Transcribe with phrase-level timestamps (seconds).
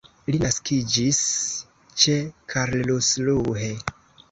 [0.35, 1.19] Li naskiĝis
[2.05, 2.17] ĉe
[2.55, 3.73] Karlsruhe.